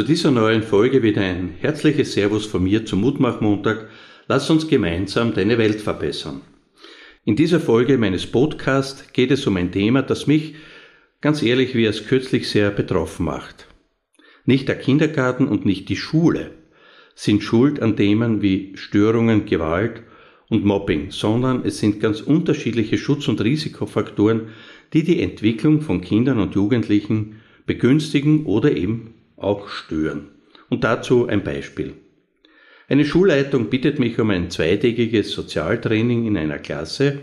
[0.00, 3.90] Zu dieser neuen Folge wieder ein herzliches Servus von mir zum Mutmachmontag.
[4.28, 6.40] Lass uns gemeinsam deine Welt verbessern.
[7.26, 10.54] In dieser Folge meines Podcasts geht es um ein Thema, das mich,
[11.20, 13.66] ganz ehrlich, wie es kürzlich sehr betroffen macht.
[14.46, 16.52] Nicht der Kindergarten und nicht die Schule
[17.14, 20.02] sind schuld an Themen wie Störungen, Gewalt
[20.48, 24.48] und Mobbing, sondern es sind ganz unterschiedliche Schutz- und Risikofaktoren,
[24.94, 29.12] die die Entwicklung von Kindern und Jugendlichen begünstigen oder eben
[29.42, 30.28] auch stören.
[30.68, 31.94] Und dazu ein Beispiel.
[32.88, 37.20] Eine Schulleitung bittet mich um ein zweitägiges Sozialtraining in einer Klasse,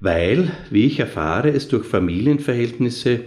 [0.00, 3.20] weil, wie ich erfahre, es durch Familienverhältnisse,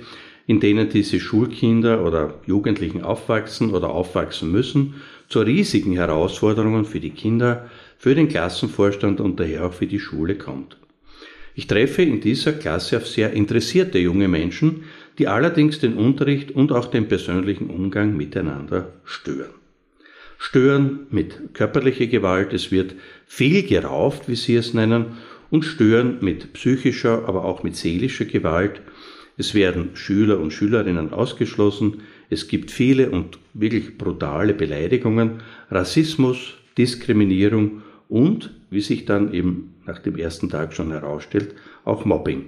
[0.46, 4.96] in denen diese Schulkinder oder Jugendlichen aufwachsen oder aufwachsen müssen,
[5.30, 10.36] zu riesigen Herausforderungen für die Kinder, für den Klassenvorstand und daher auch für die Schule
[10.36, 10.78] kommt.
[11.56, 14.84] Ich treffe in dieser Klasse auf sehr interessierte junge Menschen,
[15.18, 19.56] die allerdings den Unterricht und auch den persönlichen Umgang miteinander stören.
[20.38, 22.94] Stören mit körperlicher Gewalt, es wird
[23.26, 25.18] viel gerauft, wie Sie es nennen,
[25.50, 28.82] und stören mit psychischer, aber auch mit seelischer Gewalt.
[29.38, 37.84] Es werden Schüler und Schülerinnen ausgeschlossen, es gibt viele und wirklich brutale Beleidigungen, Rassismus, Diskriminierung
[38.10, 42.48] und, wie sich dann eben nach dem ersten Tag schon herausstellt, auch Mobbing.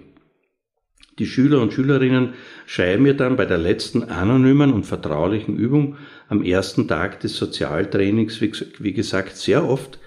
[1.19, 2.33] Die Schüler und Schülerinnen
[2.65, 5.97] schreiben mir dann bei der letzten anonymen und vertraulichen Übung
[6.29, 9.99] am ersten Tag des Sozialtrainings, wie gesagt, sehr oft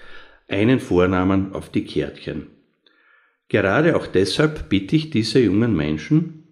[0.47, 2.47] einen Vornamen auf die Kärtchen.
[3.47, 6.45] Gerade auch deshalb bitte ich diese jungen Menschen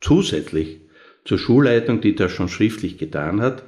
[0.00, 0.80] zusätzlich
[1.24, 3.64] zur Schulleitung, die das schon schriftlich getan hat,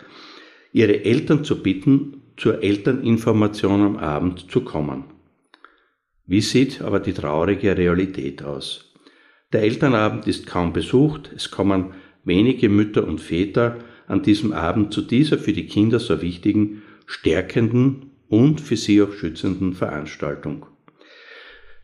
[0.73, 5.05] ihre Eltern zu bitten, zur Elterninformation am Abend zu kommen.
[6.27, 8.94] Wie sieht aber die traurige Realität aus?
[9.55, 11.95] Der Elternabend ist kaum besucht, es kommen
[12.25, 13.77] wenige Mütter und Väter
[14.09, 19.13] an diesem Abend zu dieser für die Kinder so wichtigen, stärkenden und für sie auch
[19.13, 20.67] schützenden Veranstaltung.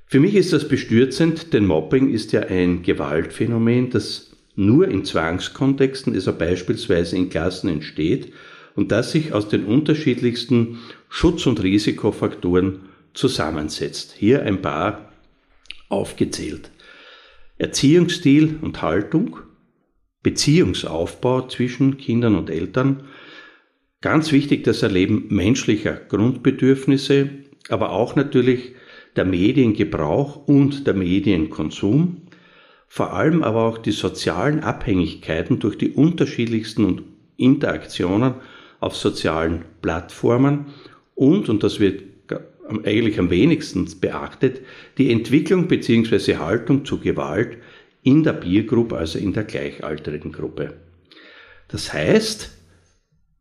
[0.04, 6.12] Für mich ist das bestürzend, denn Mobbing ist ja ein Gewaltphänomen, das nur in Zwangskontexten,
[6.12, 8.32] also beispielsweise in Klassen entsteht
[8.74, 12.80] und das sich aus den unterschiedlichsten Schutz- und Risikofaktoren
[13.14, 14.16] zusammensetzt.
[14.18, 15.12] Hier ein paar
[15.88, 16.72] aufgezählt.
[17.60, 19.36] Erziehungsstil und Haltung,
[20.22, 23.04] Beziehungsaufbau zwischen Kindern und Eltern,
[24.00, 27.28] ganz wichtig das Erleben menschlicher Grundbedürfnisse,
[27.68, 28.72] aber auch natürlich
[29.14, 32.22] der Mediengebrauch und der Medienkonsum,
[32.88, 37.02] vor allem aber auch die sozialen Abhängigkeiten durch die unterschiedlichsten
[37.36, 38.36] Interaktionen
[38.80, 40.66] auf sozialen Plattformen.
[41.14, 42.04] Und, und das wird
[42.84, 44.60] eigentlich am wenigsten beachtet,
[44.98, 46.36] die Entwicklung bzw.
[46.36, 47.58] Haltung zu Gewalt
[48.02, 50.74] in der Peer also in der gleichaltrigen Gruppe.
[51.68, 52.50] Das heißt,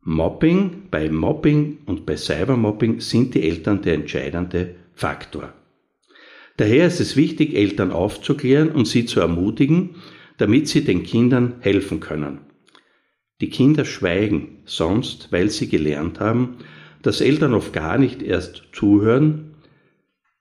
[0.02, 5.54] Mobbing, bei Mobbing und bei Cybermobbing sind die Eltern der entscheidende Faktor.
[6.58, 9.96] Daher ist es wichtig, Eltern aufzuklären und sie zu ermutigen,
[10.38, 12.40] damit sie den Kindern helfen können.
[13.42, 16.58] Die Kinder schweigen sonst, weil sie gelernt haben,
[17.02, 19.56] dass Eltern oft gar nicht erst zuhören,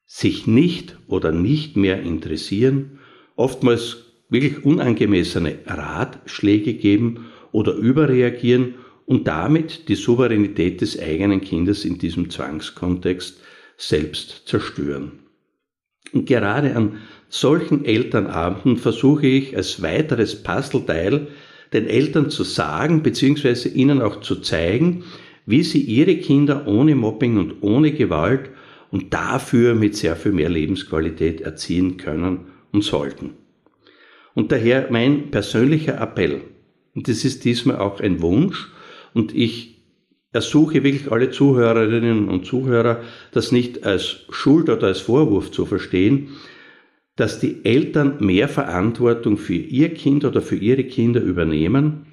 [0.04, 2.98] sich nicht oder nicht mehr interessieren,
[3.36, 8.74] oftmals wirklich unangemessene Ratschläge geben oder überreagieren
[9.06, 13.40] und damit die Souveränität des eigenen Kindes in diesem Zwangskontext
[13.76, 15.12] selbst zerstören.
[16.12, 21.28] Und gerade an solchen Elternabenden versuche ich als weiteres Puzzleteil
[21.72, 23.68] den Eltern zu sagen bzw.
[23.68, 25.04] ihnen auch zu zeigen,
[25.48, 28.50] wie sie ihre Kinder ohne Mobbing und ohne Gewalt
[28.90, 33.30] und dafür mit sehr viel mehr Lebensqualität erziehen können und sollten.
[34.34, 36.42] Und daher mein persönlicher Appell,
[36.94, 38.68] und das ist diesmal auch ein Wunsch,
[39.14, 39.78] und ich
[40.32, 43.00] ersuche wirklich alle Zuhörerinnen und Zuhörer,
[43.32, 46.28] das nicht als Schuld oder als Vorwurf zu verstehen,
[47.16, 52.04] dass die Eltern mehr Verantwortung für ihr Kind oder für ihre Kinder übernehmen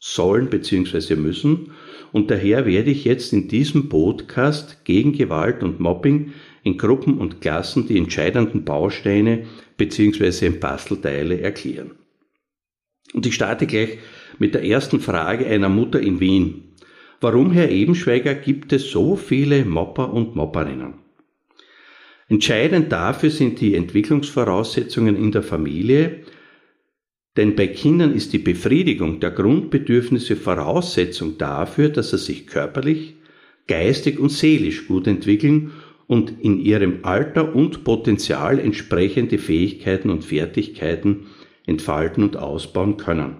[0.00, 1.14] sollen bzw.
[1.14, 1.70] müssen
[2.14, 6.32] und daher werde ich jetzt in diesem Podcast gegen Gewalt und Mobbing
[6.62, 9.46] in Gruppen und Klassen die entscheidenden Bausteine
[9.76, 10.50] bzw.
[10.50, 11.90] Bastelteile erklären.
[13.14, 13.98] Und ich starte gleich
[14.38, 16.76] mit der ersten Frage einer Mutter in Wien.
[17.20, 20.94] Warum, Herr Ebenschweiger, gibt es so viele Mopper und Mopperinnen?
[22.28, 26.20] Entscheidend dafür sind die Entwicklungsvoraussetzungen in der Familie,
[27.36, 33.14] denn bei Kindern ist die Befriedigung der Grundbedürfnisse Voraussetzung dafür, dass sie sich körperlich,
[33.66, 35.72] geistig und seelisch gut entwickeln
[36.06, 41.26] und in ihrem Alter und Potenzial entsprechende Fähigkeiten und Fertigkeiten
[41.66, 43.36] entfalten und ausbauen können.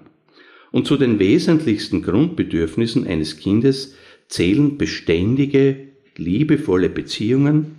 [0.73, 3.95] Und zu den wesentlichsten Grundbedürfnissen eines Kindes
[4.27, 7.77] zählen beständige, liebevolle Beziehungen,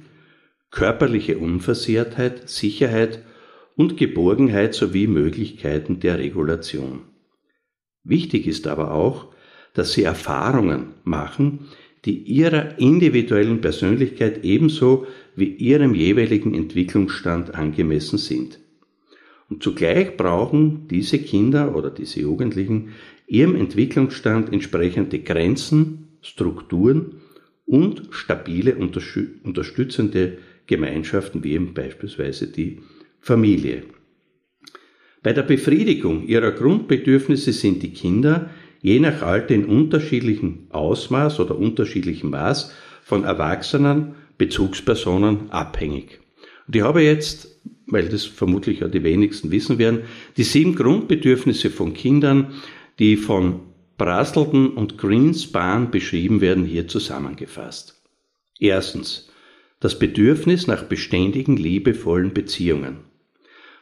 [0.72, 3.20] körperliche Unversehrtheit, Sicherheit
[3.76, 7.02] und Geborgenheit sowie Möglichkeiten der Regulation.
[8.04, 9.28] Wichtig ist aber auch,
[9.74, 11.68] dass sie Erfahrungen machen,
[12.06, 18.60] die ihrer individuellen Persönlichkeit ebenso wie ihrem jeweiligen Entwicklungsstand angemessen sind.
[19.50, 22.90] Und zugleich brauchen diese Kinder oder diese Jugendlichen
[23.28, 27.22] ihrem Entwicklungsstand entsprechende Grenzen, Strukturen
[27.66, 30.38] und stabile unterstützende
[30.68, 32.80] Gemeinschaften wie eben beispielsweise die
[33.26, 33.86] Familie.
[35.24, 38.52] Bei der Befriedigung ihrer Grundbedürfnisse sind die Kinder
[38.84, 46.20] je nach Alter in unterschiedlichem Ausmaß oder unterschiedlichem Maß von Erwachsenen, Bezugspersonen abhängig.
[46.68, 50.02] Und ich habe jetzt, weil das vermutlich ja die wenigsten wissen werden,
[50.38, 52.54] die sieben Grundbedürfnisse von Kindern,
[53.00, 53.62] die von
[53.98, 58.00] Brasselton und Greenspan beschrieben werden, hier zusammengefasst.
[58.60, 59.32] Erstens.
[59.80, 63.15] Das Bedürfnis nach beständigen, liebevollen Beziehungen.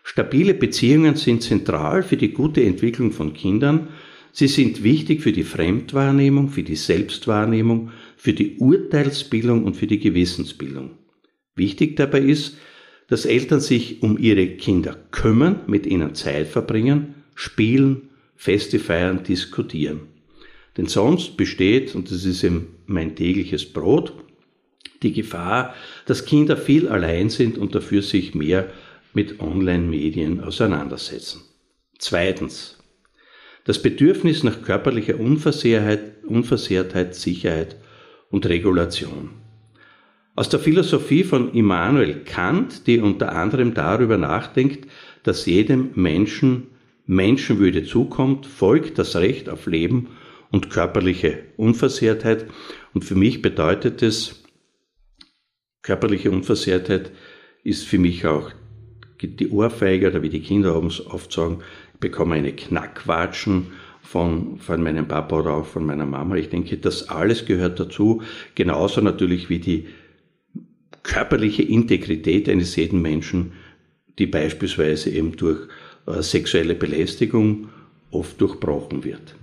[0.04, 3.88] Stabile Beziehungen sind zentral für die gute Entwicklung von Kindern.
[4.34, 10.00] Sie sind wichtig für die Fremdwahrnehmung, für die Selbstwahrnehmung, für die Urteilsbildung und für die
[10.00, 10.92] Gewissensbildung.
[11.56, 12.58] Wichtig dabei ist,
[13.08, 20.02] dass Eltern sich um ihre Kinder kümmern, mit ihnen Zeit verbringen, spielen, Feste feiern, diskutieren.
[20.76, 24.14] Denn sonst besteht, und das ist eben mein tägliches Brot,
[25.04, 25.76] die Gefahr,
[26.06, 28.70] dass Kinder viel allein sind und dafür sich mehr
[29.14, 31.42] mit Online-Medien auseinandersetzen.
[31.98, 32.78] Zweitens.
[33.66, 37.78] Das Bedürfnis nach körperlicher Unversehrtheit, Unversehrtheit, Sicherheit
[38.30, 39.30] und Regulation.
[40.36, 44.90] Aus der Philosophie von Immanuel Kant, die unter anderem darüber nachdenkt,
[45.24, 46.68] dass jedem Menschen
[47.06, 50.10] Menschenwürde zukommt, folgt das Recht auf Leben
[50.52, 52.46] und körperliche Unversehrtheit.
[52.94, 54.44] Und für mich bedeutet es,
[55.82, 57.12] körperliche Unversehrtheit
[57.64, 58.52] ist für mich auch
[59.22, 61.60] die Ohrfeige oder wie die Kinder oft sagen,
[61.94, 63.68] ich bekomme eine Knackwatschen
[64.02, 66.36] von, von meinem Papa oder auch von meiner Mama.
[66.36, 68.22] Ich denke, das alles gehört dazu.
[68.56, 69.88] Genauso natürlich wie die
[71.04, 73.54] körperliche Integrität eines jeden Menschen,
[74.20, 75.68] die beispielsweise eben durch
[76.08, 77.70] äh, sexuelle Belästigung
[78.12, 79.36] oft durchbrochen wird.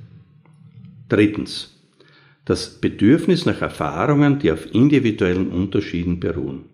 [1.08, 1.76] Drittens.
[2.44, 6.69] Das Bedürfnis nach Erfahrungen, die auf individuellen Unterschieden beruhen.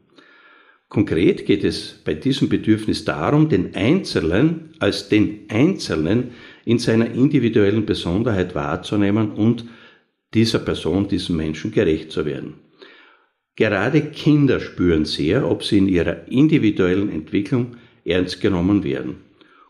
[0.89, 6.31] Konkret geht es bei diesem Bedürfnis darum, den Einzelnen als den Einzelnen
[6.65, 9.65] in seiner individuellen Besonderheit wahrzunehmen und
[10.33, 12.55] dieser Person, diesem Menschen gerecht zu werden.
[13.57, 19.17] Gerade Kinder spüren sehr, ob sie in ihrer individuellen Entwicklung ernst genommen werden.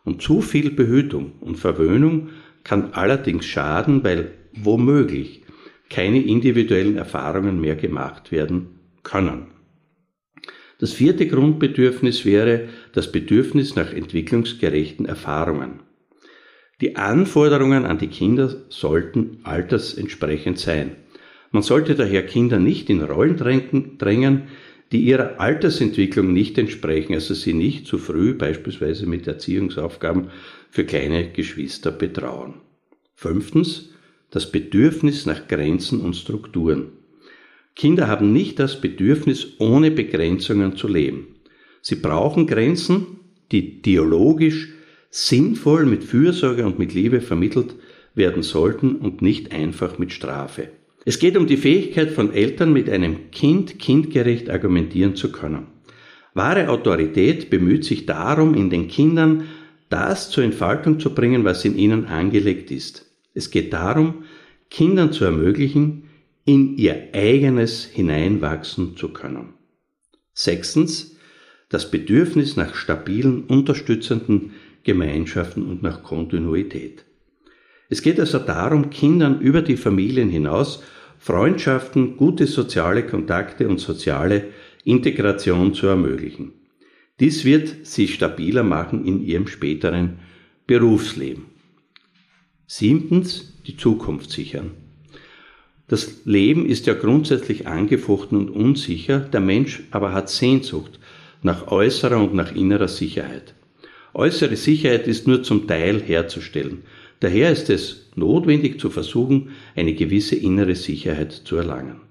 [0.03, 2.29] Und zu viel Behütung und Verwöhnung
[2.63, 5.43] kann allerdings schaden, weil womöglich
[5.89, 9.56] keine individuellen Erfahrungen mehr gemacht werden können.
[10.79, 15.79] Das vierte Grundbedürfnis wäre das Bedürfnis nach entwicklungsgerechten Erfahrungen.
[16.79, 20.91] Die Anforderungen an die Kinder sollten altersentsprechend sein.
[21.51, 24.43] Man sollte daher Kinder nicht in Rollen drängen,
[24.91, 30.29] die ihrer Altersentwicklung nicht entsprechen, also sie nicht zu früh beispielsweise mit Erziehungsaufgaben
[30.69, 32.55] für kleine Geschwister betrauen.
[33.15, 33.89] Fünftens,
[34.29, 36.91] das Bedürfnis nach Grenzen und Strukturen.
[37.77, 41.27] Kinder haben nicht das Bedürfnis, ohne Begrenzungen zu leben.
[41.81, 43.05] Sie brauchen Grenzen,
[43.51, 44.69] die dialogisch
[45.11, 47.75] sinnvoll mit Fürsorge und mit Liebe vermittelt
[48.15, 50.69] werden sollten und nicht einfach mit Strafe.
[51.05, 55.67] Es geht um die Fähigkeit von Eltern, mit einem Kind kindgerecht argumentieren zu können.
[56.33, 59.43] Wahre Autorität bemüht sich darum, in den Kindern
[59.89, 63.05] das zur Entfaltung zu bringen, was in ihnen angelegt ist.
[63.35, 64.23] Es geht darum,
[64.69, 66.06] Kindern zu ermöglichen,
[66.47, 69.55] in ihr eigenes hineinwachsen zu können.
[70.33, 71.17] Sechstens,
[71.67, 77.03] das Bedürfnis nach stabilen, unterstützenden Gemeinschaften und nach Kontinuität.
[77.89, 80.81] Es geht also darum, Kindern über die Familien hinaus
[81.19, 84.45] Freundschaften, gute soziale Kontakte und soziale
[84.85, 86.53] Integration zu ermöglichen.
[87.19, 90.19] Dies wird sie stabiler machen in ihrem späteren
[90.65, 91.47] Berufsleben.
[92.67, 94.86] Siebtens, die Zukunft sichern.
[95.87, 100.99] Das Leben ist ja grundsätzlich angefochten und unsicher, der Mensch aber hat Sehnsucht
[101.43, 103.53] nach äußerer und nach innerer Sicherheit.
[104.13, 106.83] Äußere Sicherheit ist nur zum Teil herzustellen.
[107.19, 112.01] Daher ist es notwendig zu versuchen, eine gewisse innere Sicherheit zu erlangen.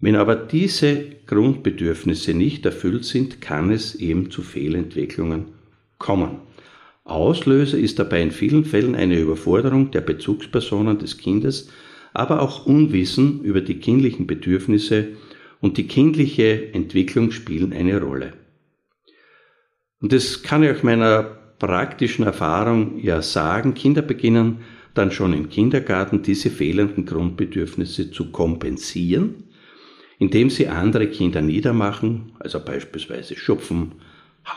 [0.00, 5.46] Wenn aber diese Grundbedürfnisse nicht erfüllt sind, kann es eben zu Fehlentwicklungen
[5.98, 6.38] kommen.
[7.04, 11.70] Auslöser ist dabei in vielen Fällen eine Überforderung der Bezugspersonen des Kindes,
[12.18, 15.08] aber auch Unwissen über die kindlichen Bedürfnisse
[15.60, 18.32] und die kindliche Entwicklung spielen eine Rolle.
[20.00, 21.22] Und das kann ich aus meiner
[21.58, 24.58] praktischen Erfahrung ja sagen, Kinder beginnen
[24.94, 29.44] dann schon im Kindergarten diese fehlenden Grundbedürfnisse zu kompensieren,
[30.18, 33.92] indem sie andere Kinder niedermachen, also beispielsweise schupfen,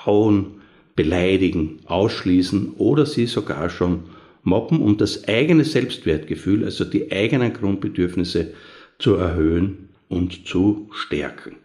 [0.06, 0.62] hauen,
[0.96, 4.04] beleidigen, ausschließen oder sie sogar schon
[4.44, 8.54] mobben, um das eigene Selbstwertgefühl, also die eigenen Grundbedürfnisse
[8.98, 11.58] zu erhöhen und zu stärken.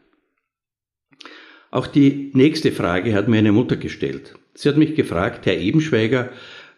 [1.71, 4.35] Auch die nächste Frage hat mir eine Mutter gestellt.
[4.55, 6.31] Sie hat mich gefragt, Herr Ebenschweiger,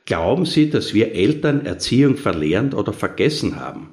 [0.07, 3.91] glauben Sie, dass wir Eltern Erziehung verlernt oder vergessen haben?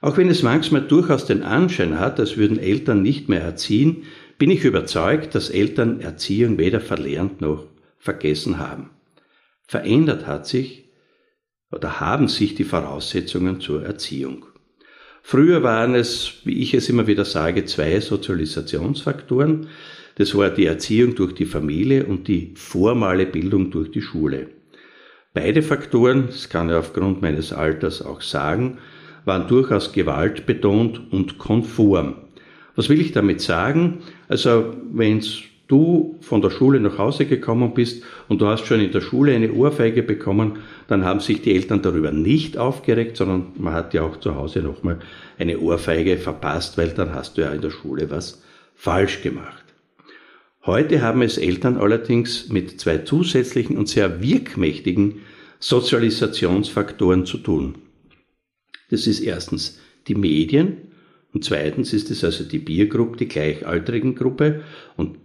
[0.00, 4.04] Auch wenn es manchmal durchaus den Anschein hat, als würden Eltern nicht mehr erziehen,
[4.38, 7.66] bin ich überzeugt, dass Eltern Erziehung weder verlernt noch
[7.98, 8.90] vergessen haben.
[9.66, 10.81] Verändert hat sich
[11.72, 14.46] oder haben sich die Voraussetzungen zur Erziehung.
[15.22, 19.68] Früher waren es, wie ich es immer wieder sage, zwei Sozialisationsfaktoren.
[20.16, 24.48] Das war die Erziehung durch die Familie und die formale Bildung durch die Schule.
[25.32, 28.78] Beide Faktoren, das kann ich aufgrund meines Alters auch sagen,
[29.24, 32.16] waren durchaus gewaltbetont und konform.
[32.74, 33.98] Was will ich damit sagen?
[34.28, 35.22] Also, wenn
[35.72, 39.34] du von der Schule nach Hause gekommen bist und du hast schon in der Schule
[39.34, 44.02] eine Ohrfeige bekommen, dann haben sich die Eltern darüber nicht aufgeregt, sondern man hat ja
[44.02, 44.98] auch zu Hause nochmal
[45.38, 48.42] eine Ohrfeige verpasst, weil dann hast du ja in der Schule was
[48.74, 49.64] falsch gemacht.
[50.66, 55.22] Heute haben es Eltern allerdings mit zwei zusätzlichen und sehr wirkmächtigen
[55.58, 57.76] Sozialisationsfaktoren zu tun.
[58.90, 60.76] Das ist erstens die Medien
[61.32, 64.62] und zweitens ist es also die Biergruppe, die gleichaltrigen Gruppe
[64.96, 65.21] und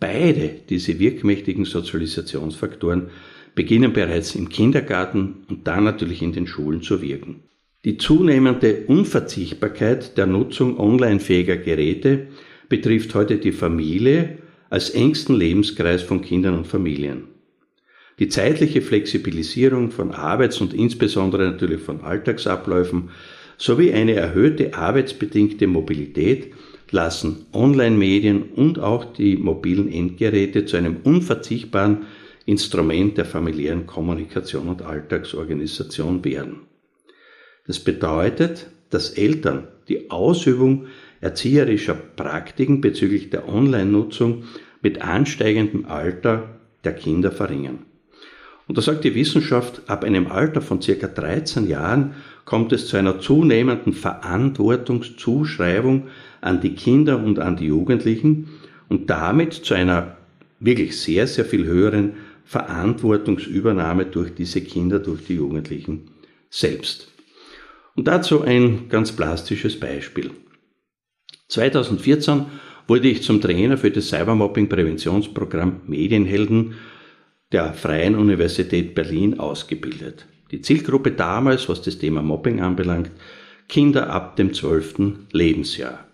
[0.00, 3.10] beide diese wirkmächtigen Sozialisationsfaktoren
[3.54, 7.42] beginnen bereits im Kindergarten und dann natürlich in den Schulen zu wirken.
[7.84, 12.26] Die zunehmende Unverzichtbarkeit der Nutzung onlinefähiger Geräte
[12.68, 14.38] betrifft heute die Familie
[14.68, 17.24] als engsten Lebenskreis von Kindern und Familien.
[18.18, 23.10] Die zeitliche Flexibilisierung von Arbeits- und insbesondere natürlich von Alltagsabläufen
[23.56, 26.52] sowie eine erhöhte arbeitsbedingte Mobilität
[26.92, 32.06] lassen Online-Medien und auch die mobilen Endgeräte zu einem unverzichtbaren
[32.46, 36.60] Instrument der familiären Kommunikation und Alltagsorganisation werden.
[37.66, 40.86] Das bedeutet, dass Eltern die Ausübung
[41.20, 44.44] erzieherischer Praktiken bezüglich der Online-Nutzung
[44.82, 47.84] mit ansteigendem Alter der Kinder verringern.
[48.66, 52.96] Und da sagt die Wissenschaft, ab einem Alter von circa 13 Jahren kommt es zu
[52.96, 56.08] einer zunehmenden Verantwortungszuschreibung
[56.40, 58.48] an die Kinder und an die Jugendlichen
[58.88, 60.16] und damit zu einer
[60.58, 66.10] wirklich sehr, sehr viel höheren Verantwortungsübernahme durch diese Kinder, durch die Jugendlichen
[66.50, 67.08] selbst.
[67.94, 70.30] Und dazu ein ganz plastisches Beispiel.
[71.48, 72.46] 2014
[72.86, 76.74] wurde ich zum Trainer für das Cybermobbing-Präventionsprogramm Medienhelden
[77.52, 80.26] der Freien Universität Berlin ausgebildet.
[80.50, 83.10] Die Zielgruppe damals, was das Thema Mobbing anbelangt,
[83.68, 85.28] Kinder ab dem 12.
[85.32, 86.09] Lebensjahr.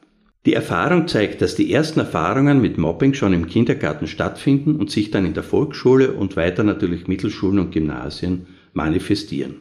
[0.47, 5.11] Die Erfahrung zeigt, dass die ersten Erfahrungen mit Mobbing schon im Kindergarten stattfinden und sich
[5.11, 9.57] dann in der Volksschule und weiter natürlich Mittelschulen und Gymnasien manifestieren.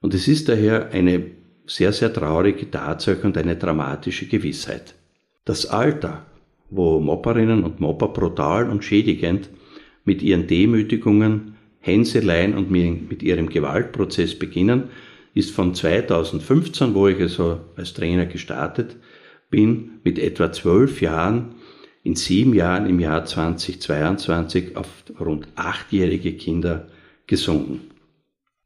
[0.00, 1.26] Und es ist daher eine
[1.66, 4.94] sehr, sehr traurige Tatsache und eine dramatische Gewissheit.
[5.44, 6.24] Das Alter,
[6.70, 9.50] wo Mopperinnen und Mopper brutal und schädigend
[10.06, 14.84] mit ihren Demütigungen, Hänseleien und mit ihrem Gewaltprozess beginnen,
[15.34, 18.96] ist von 2015, wo ich also als Trainer gestartet
[19.52, 21.54] bin, mit etwa zwölf Jahren,
[22.02, 24.88] in sieben Jahren im Jahr 2022 auf
[25.20, 26.88] rund achtjährige Kinder
[27.28, 27.92] gesunken.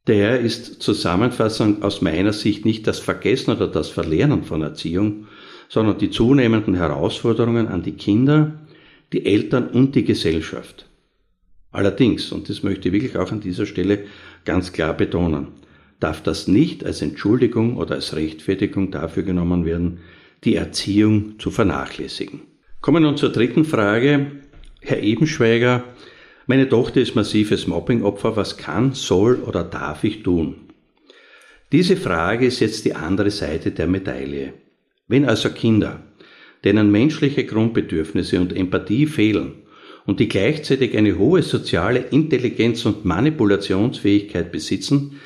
[0.07, 5.27] Daher ist Zusammenfassung aus meiner Sicht nicht das Vergessen oder das Verlernen von Erziehung,
[5.69, 8.53] sondern die zunehmenden Herausforderungen an die Kinder,
[9.13, 10.89] die Eltern und die Gesellschaft.
[11.73, 14.05] Allerdings, und das möchte ich wirklich auch an dieser Stelle
[14.45, 15.49] ganz klar betonen,
[16.01, 19.99] darf das nicht als Entschuldigung oder als Rechtfertigung dafür genommen werden,
[20.47, 22.41] die Erziehung zu vernachlässigen.
[22.81, 24.31] Kommen wir nun zur dritten Frage.
[24.81, 25.85] Herr Ebenschweiger,
[26.47, 28.37] Meine Tochter ist massives Mobbingopfer.
[28.37, 30.55] Was kann, soll oder darf ich tun?
[31.73, 34.55] Diese Frage ist jetzt die andere Seite der Medaille.
[35.09, 36.05] Wenn also Kinder,
[36.65, 39.55] denen menschliche Grundbedürfnisse und Empathie fehlen
[40.07, 45.19] und die gleichzeitig eine hohe soziale Intelligenz und Manipulationsfähigkeit besitzen,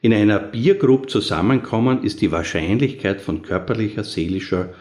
[0.00, 4.74] in einer Biergruppe zusammenkommen, ist die Wahrscheinlichkeit von körperlicher, seelischer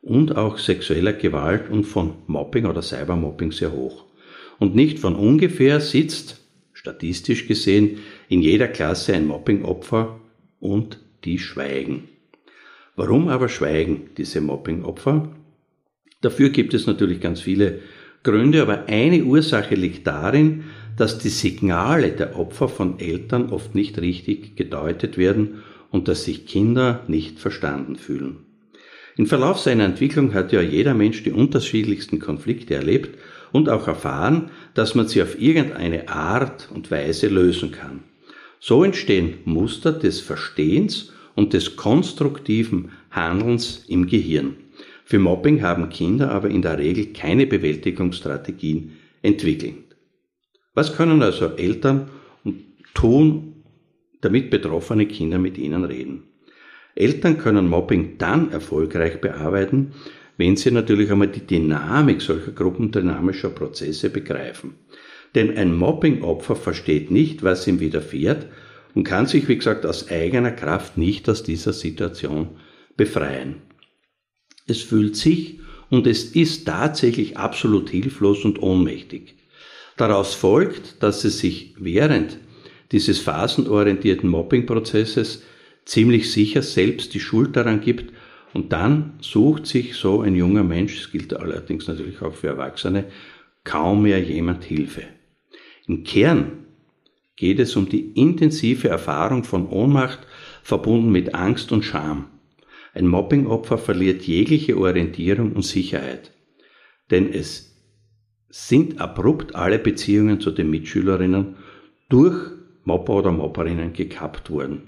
[0.00, 4.06] und auch sexueller Gewalt und von Mobbing oder Cybermobbing sehr hoch.
[4.58, 6.40] Und nicht von ungefähr sitzt,
[6.72, 7.98] statistisch gesehen,
[8.28, 10.20] in jeder Klasse ein Mobbingopfer
[10.60, 12.08] und die schweigen.
[12.96, 15.32] Warum aber schweigen diese Mobbingopfer?
[16.20, 17.80] Dafür gibt es natürlich ganz viele
[18.22, 20.64] Gründe, aber eine Ursache liegt darin,
[20.96, 26.46] dass die Signale der Opfer von Eltern oft nicht richtig gedeutet werden und dass sich
[26.46, 28.38] Kinder nicht verstanden fühlen.
[29.16, 33.18] Im Verlauf seiner Entwicklung hat ja jeder Mensch die unterschiedlichsten Konflikte erlebt
[33.52, 38.00] und auch erfahren, dass man sie auf irgendeine Art und Weise lösen kann.
[38.58, 44.56] So entstehen Muster des Verstehens und des konstruktiven Handelns im Gehirn.
[45.04, 49.91] Für Mobbing haben Kinder aber in der Regel keine Bewältigungsstrategien entwickelt.
[50.74, 52.08] Was können also Eltern
[52.94, 53.64] tun,
[54.20, 56.24] damit betroffene Kinder mit ihnen reden?
[56.94, 59.92] Eltern können Mobbing dann erfolgreich bearbeiten,
[60.36, 64.74] wenn sie natürlich einmal die Dynamik solcher gruppendynamischer Prozesse begreifen.
[65.34, 68.46] Denn ein Mobbing-Opfer versteht nicht, was ihm widerfährt
[68.94, 72.48] und kann sich, wie gesagt, aus eigener Kraft nicht aus dieser Situation
[72.96, 73.62] befreien.
[74.66, 75.60] Es fühlt sich
[75.90, 79.34] und es ist tatsächlich absolut hilflos und ohnmächtig.
[79.96, 82.38] Daraus folgt, dass es sich während
[82.92, 85.42] dieses phasenorientierten Mobbing-Prozesses
[85.84, 88.12] ziemlich sicher selbst die Schuld daran gibt
[88.52, 93.06] und dann sucht sich so ein junger Mensch, das gilt allerdings natürlich auch für Erwachsene,
[93.64, 95.04] kaum mehr jemand Hilfe.
[95.86, 96.66] Im Kern
[97.36, 100.20] geht es um die intensive Erfahrung von Ohnmacht
[100.62, 102.26] verbunden mit Angst und Scham.
[102.94, 106.30] Ein Mobbingopfer verliert jegliche Orientierung und Sicherheit.
[107.10, 107.71] Denn es
[108.52, 111.56] sind abrupt alle Beziehungen zu den Mitschülerinnen
[112.10, 112.36] durch
[112.84, 114.82] Mobber oder Mobberinnen gekappt worden.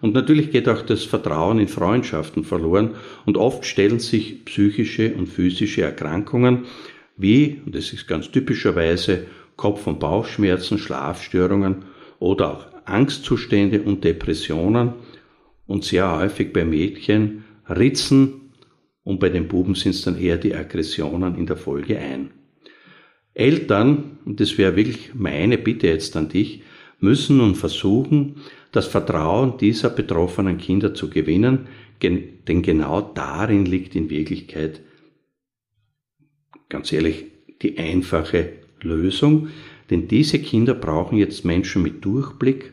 [0.00, 2.92] Und natürlich geht auch das Vertrauen in Freundschaften verloren
[3.26, 6.64] und oft stellen sich psychische und physische Erkrankungen
[7.18, 11.84] wie, und das ist ganz typischerweise, Kopf- und Bauchschmerzen, Schlafstörungen
[12.20, 14.94] oder auch Angstzustände und Depressionen
[15.66, 18.52] und sehr häufig bei Mädchen Ritzen
[19.04, 22.30] und bei den Buben sind es dann eher die Aggressionen in der Folge ein.
[23.34, 26.62] Eltern, und das wäre wirklich meine Bitte jetzt an dich,
[26.98, 28.36] müssen nun versuchen,
[28.72, 31.66] das Vertrauen dieser betroffenen Kinder zu gewinnen,
[32.02, 34.80] denn genau darin liegt in Wirklichkeit,
[36.68, 37.26] ganz ehrlich,
[37.62, 39.48] die einfache Lösung,
[39.90, 42.72] denn diese Kinder brauchen jetzt Menschen mit Durchblick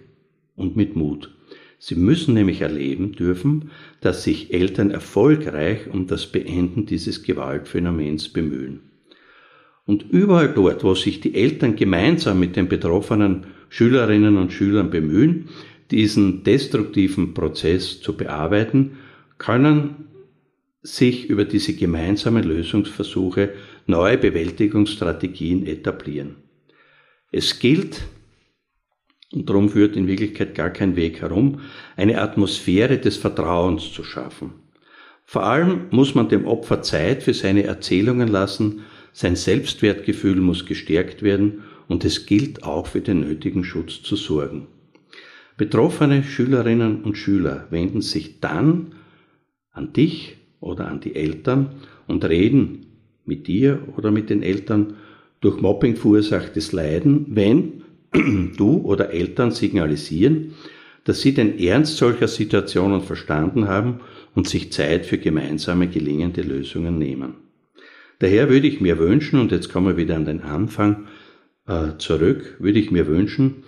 [0.56, 1.34] und mit Mut.
[1.80, 8.87] Sie müssen nämlich erleben dürfen, dass sich Eltern erfolgreich um das Beenden dieses Gewaltphänomens bemühen.
[9.88, 15.48] Und überall dort, wo sich die Eltern gemeinsam mit den betroffenen Schülerinnen und Schülern bemühen,
[15.92, 18.98] diesen destruktiven Prozess zu bearbeiten,
[19.38, 20.08] können
[20.82, 23.54] sich über diese gemeinsamen Lösungsversuche
[23.86, 26.36] neue Bewältigungsstrategien etablieren.
[27.32, 28.02] Es gilt,
[29.34, 31.62] und darum führt in Wirklichkeit gar kein Weg herum,
[31.96, 34.52] eine Atmosphäre des Vertrauens zu schaffen.
[35.24, 38.82] Vor allem muss man dem Opfer Zeit für seine Erzählungen lassen,
[39.18, 44.68] sein Selbstwertgefühl muss gestärkt werden und es gilt auch für den nötigen Schutz zu sorgen.
[45.58, 48.94] Betroffene Schülerinnen und Schüler wenden sich dann
[49.72, 51.72] an dich oder an die Eltern
[52.06, 52.86] und reden
[53.26, 54.98] mit dir oder mit den Eltern
[55.42, 57.82] durch Mobbing verursachtes Leiden, wenn
[58.56, 60.54] du oder Eltern signalisieren,
[61.06, 64.02] dass sie den Ernst solcher Situationen verstanden haben
[64.36, 67.47] und sich Zeit für gemeinsame gelingende Lösungen nehmen.
[68.20, 71.08] Daher würde ich mir wünschen, und jetzt kommen wir wieder an den Anfang
[71.68, 73.64] äh, zurück, würde ich mir wünschen,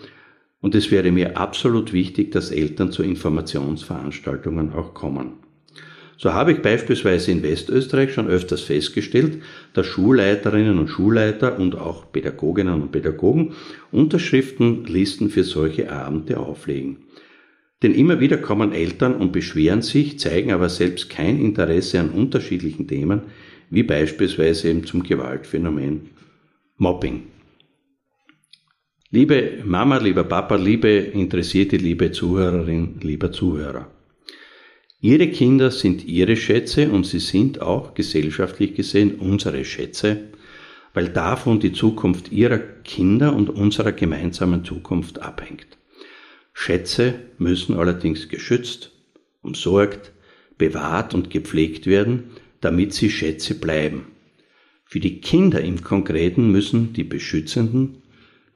[0.61, 5.33] und es wäre mir absolut wichtig, dass Eltern zu Informationsveranstaltungen auch kommen.
[6.17, 9.41] So habe ich beispielsweise in Westösterreich schon öfters festgestellt,
[9.73, 13.53] dass Schulleiterinnen und Schulleiter und auch Pädagoginnen und Pädagogen
[13.91, 17.05] Unterschriftenlisten für solche Abende auflegen.
[17.81, 22.89] Denn immer wieder kommen Eltern und beschweren sich, zeigen aber selbst kein Interesse an unterschiedlichen
[22.89, 23.21] Themen,
[23.69, 26.09] wie beispielsweise eben zum Gewaltphänomen
[26.77, 27.23] Mobbing.
[29.11, 33.91] Liebe Mama, lieber Papa, liebe interessierte, liebe Zuhörerin, lieber Zuhörer.
[35.01, 40.29] Ihre Kinder sind Ihre Schätze und sie sind auch gesellschaftlich gesehen unsere Schätze.
[40.93, 45.67] weil davon die Zukunft ihrer Kinder und unserer gemeinsamen Zukunft abhängt.
[46.53, 48.91] Schätze müssen allerdings geschützt,
[49.41, 50.11] umsorgt,
[50.57, 54.07] bewahrt und gepflegt werden, damit sie Schätze bleiben.
[54.85, 57.99] Für die Kinder im Konkreten müssen die Beschützenden,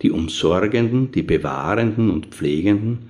[0.02, 3.10] die Umsorgenden, die Bewahrenden und Pflegenden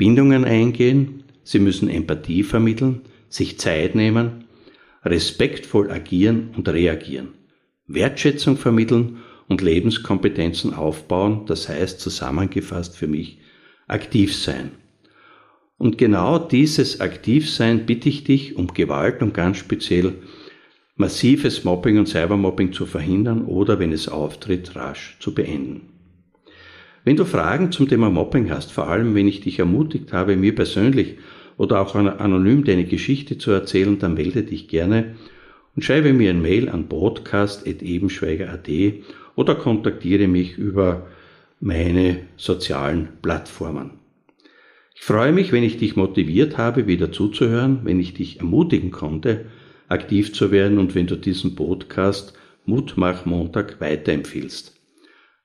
[0.00, 4.44] Bindungen eingehen, sie müssen Empathie vermitteln, sich Zeit nehmen,
[5.04, 7.34] respektvoll agieren und reagieren,
[7.86, 13.40] Wertschätzung vermitteln und Lebenskompetenzen aufbauen, das heißt zusammengefasst für mich
[13.88, 14.70] aktiv sein.
[15.80, 20.12] Und genau dieses Aktivsein bitte ich dich um Gewalt und ganz speziell
[20.96, 25.88] massives Mobbing und Cybermobbing zu verhindern oder, wenn es auftritt, rasch zu beenden.
[27.02, 30.54] Wenn du Fragen zum Thema Mobbing hast, vor allem wenn ich dich ermutigt habe, mir
[30.54, 31.16] persönlich
[31.56, 35.14] oder auch anonym deine Geschichte zu erzählen, dann melde dich gerne
[35.74, 38.68] und schreibe mir ein Mail an podcast.ebenschweiger.at
[39.34, 41.06] oder kontaktiere mich über
[41.58, 43.99] meine sozialen Plattformen.
[45.00, 49.46] Ich freue mich, wenn ich dich motiviert habe, wieder zuzuhören, wenn ich dich ermutigen konnte,
[49.88, 52.34] aktiv zu werden und wenn du diesen Podcast
[52.66, 54.78] Mutmach Montag weiterempfiehlst.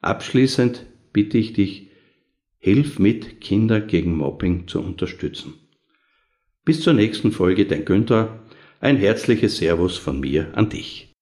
[0.02, 1.90] Abschließend bitte ich dich,
[2.58, 5.54] hilf mit, Kinder gegen Mobbing zu unterstützen.
[6.66, 8.42] Bis zur nächsten Folge, dein Günther.
[8.82, 11.14] Ein herzliches Servus von mir an dich.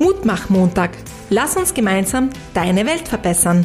[0.00, 0.90] Mutmach-Montag.
[1.30, 3.64] Lass uns gemeinsam deine Welt verbessern.